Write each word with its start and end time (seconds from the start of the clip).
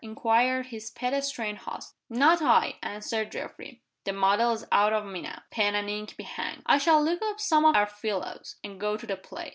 inquired 0.03 0.65
his 0.65 0.89
pedestrian 0.89 1.55
host. 1.55 1.93
"Not 2.09 2.41
I!" 2.41 2.73
answered 2.81 3.31
Geoffrey. 3.31 3.83
"The 4.05 4.11
muddle's 4.13 4.65
out 4.71 4.93
of 4.93 5.05
me 5.05 5.21
now. 5.21 5.43
Pen 5.51 5.75
and 5.75 5.87
ink 5.91 6.17
be 6.17 6.23
hanged! 6.23 6.63
I 6.65 6.79
shall 6.79 7.03
look 7.03 7.21
up 7.21 7.39
some 7.39 7.65
of 7.65 7.75
our 7.75 7.85
fellows, 7.85 8.55
and 8.63 8.79
go 8.79 8.97
to 8.97 9.05
the 9.05 9.15
play." 9.15 9.49